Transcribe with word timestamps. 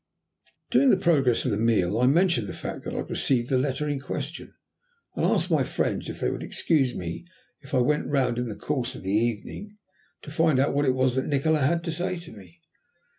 During 0.71 0.89
the 0.89 0.97
progress 0.97 1.45
of 1.45 1.51
the 1.51 1.57
meal 1.59 1.99
I 1.99 2.07
mentioned 2.07 2.49
the 2.49 2.55
fact 2.55 2.81
that 2.85 2.93
I 2.95 2.97
had 2.97 3.09
received 3.11 3.51
the 3.51 3.59
letter 3.59 3.87
in 3.87 3.99
question, 3.99 4.55
and 5.15 5.23
asked 5.23 5.51
my 5.51 5.63
friends 5.63 6.09
if 6.09 6.19
they 6.19 6.31
would 6.31 6.41
excuse 6.41 6.95
me 6.95 7.27
if 7.61 7.75
I 7.75 7.81
went 7.81 8.07
round 8.07 8.39
in 8.39 8.49
the 8.49 8.55
course 8.55 8.95
of 8.95 9.03
the 9.03 9.13
evening 9.13 9.77
to 10.23 10.31
find 10.31 10.57
out 10.57 10.73
what 10.73 10.85
it 10.85 10.95
was 10.95 11.13
that 11.15 11.27
Nikola 11.27 11.59
had 11.59 11.83
to 11.83 11.91
say 11.91 12.17
to 12.17 12.31
me. 12.31 12.61